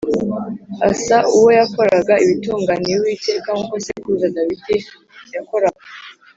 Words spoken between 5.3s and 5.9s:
yakoraga